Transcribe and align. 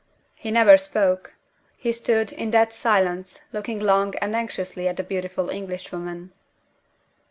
He 0.33 0.49
never 0.49 0.79
spoke. 0.79 1.35
He 1.77 1.91
stood, 1.91 2.31
in 2.31 2.49
dead 2.49 2.73
silence, 2.73 3.41
looking 3.53 3.77
long 3.79 4.15
and 4.15 4.35
anxiously 4.35 4.87
at 4.87 4.97
the 4.97 5.03
beautiful 5.03 5.51
Englishwoman. 5.51 6.33